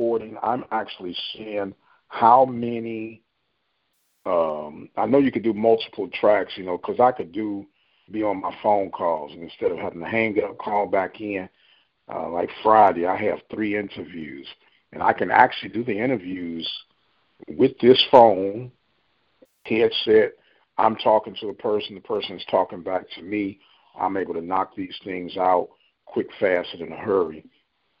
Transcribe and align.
Recording, 0.00 0.38
I'm 0.42 0.64
actually 0.70 1.14
seeing 1.34 1.74
how 2.08 2.46
many. 2.46 3.20
Um, 4.24 4.88
I 4.96 5.04
know 5.04 5.18
you 5.18 5.30
could 5.30 5.42
do 5.42 5.52
multiple 5.52 6.08
tracks, 6.08 6.54
you 6.56 6.64
know, 6.64 6.78
because 6.78 6.98
I 6.98 7.12
could 7.12 7.32
do 7.32 7.66
be 8.10 8.22
on 8.22 8.40
my 8.40 8.56
phone 8.62 8.90
calls 8.90 9.32
and 9.32 9.42
instead 9.42 9.72
of 9.72 9.76
having 9.76 10.00
to 10.00 10.06
hang 10.06 10.42
up, 10.42 10.56
call 10.56 10.86
back 10.86 11.20
in. 11.20 11.50
Uh, 12.10 12.30
like 12.30 12.48
Friday, 12.62 13.04
I 13.04 13.14
have 13.14 13.40
three 13.52 13.76
interviews, 13.76 14.46
and 14.94 15.02
I 15.02 15.12
can 15.12 15.30
actually 15.30 15.68
do 15.68 15.84
the 15.84 16.02
interviews 16.02 16.66
with 17.50 17.78
this 17.80 18.02
phone 18.10 18.72
headset. 19.66 20.32
I'm 20.78 20.96
talking 20.96 21.36
to 21.42 21.46
the 21.48 21.52
person, 21.52 21.94
the 21.94 22.00
person 22.00 22.36
is 22.36 22.44
talking 22.50 22.82
back 22.82 23.04
to 23.16 23.22
me. 23.22 23.60
I'm 24.00 24.16
able 24.16 24.32
to 24.32 24.40
knock 24.40 24.74
these 24.74 24.98
things 25.04 25.36
out 25.36 25.68
quick, 26.06 26.28
fast, 26.40 26.70
and 26.72 26.80
in 26.80 26.92
a 26.92 26.96
hurry. 26.96 27.44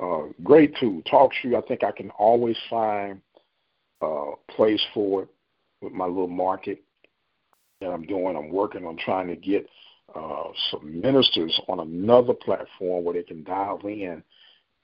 Uh, 0.00 0.24
great 0.44 0.74
tool. 0.78 1.02
TalkShoe, 1.02 1.56
I 1.56 1.66
think 1.66 1.82
I 1.82 1.90
can 1.90 2.10
always 2.10 2.56
find 2.68 3.20
a 4.02 4.06
uh, 4.06 4.30
place 4.54 4.82
for 4.92 5.22
it 5.22 5.28
with 5.80 5.92
my 5.92 6.04
little 6.04 6.28
market 6.28 6.82
that 7.80 7.88
I'm 7.88 8.02
doing. 8.02 8.36
I'm 8.36 8.50
working 8.50 8.84
on 8.86 8.98
trying 8.98 9.28
to 9.28 9.36
get 9.36 9.66
uh, 10.14 10.48
some 10.70 11.00
ministers 11.00 11.58
on 11.68 11.80
another 11.80 12.34
platform 12.34 13.04
where 13.04 13.14
they 13.14 13.22
can 13.22 13.42
dial 13.42 13.80
in 13.84 14.22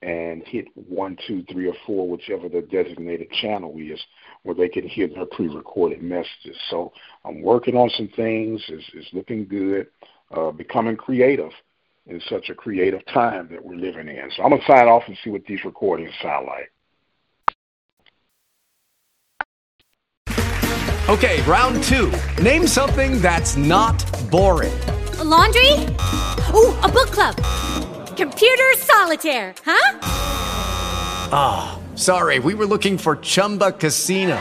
and 0.01 0.43
hit 0.47 0.67
one, 0.75 1.17
two, 1.27 1.45
three, 1.53 1.69
or 1.69 1.75
four, 1.87 2.09
whichever 2.09 2.49
the 2.49 2.63
designated 2.63 3.31
channel 3.31 3.75
is, 3.79 4.01
where 4.43 4.55
they 4.55 4.69
can 4.69 4.87
hear 4.87 5.07
their 5.07 5.27
pre-recorded 5.27 6.03
messages. 6.03 6.57
So 6.71 6.93
I'm 7.25 7.43
working 7.43 7.77
on 7.77 7.89
some 7.91 8.09
things. 8.17 8.61
It's, 8.69 8.85
it's 8.95 9.09
looking 9.13 9.47
good. 9.47 9.87
Uh, 10.35 10.51
becoming 10.51 10.97
creative 10.97 11.51
in 12.07 12.21
such 12.29 12.51
a 12.51 12.55
creative 12.55 13.05
time 13.07 13.49
that 13.51 13.65
we're 13.65 13.77
living 13.77 14.09
in. 14.09 14.31
So 14.37 14.43
I'm 14.43 14.51
gonna 14.51 14.63
sign 14.67 14.89
off 14.89 15.05
and 15.07 15.17
see 15.23 15.31
what 15.31 15.45
these 15.47 15.65
recordings 15.65 16.13
sound 16.23 16.47
like. 16.47 16.73
Okay, 21.09 21.43
round 21.43 21.83
two. 21.85 22.13
Name 22.43 22.67
something 22.67 23.21
that's 23.21 23.57
not 23.57 24.03
boring. 24.31 24.73
A 25.19 25.25
laundry? 25.25 25.73
Ooh, 26.55 26.73
a 26.81 26.89
book 26.89 27.11
club. 27.11 27.37
Computer 28.17 28.73
solitaire, 28.77 29.55
huh? 29.65 29.99
Ah, 31.35 31.79
oh, 31.79 31.97
sorry, 31.97 32.39
we 32.39 32.55
were 32.55 32.67
looking 32.67 32.99
for 32.99 33.17
Chumba 33.17 33.73
Casino. 33.73 34.41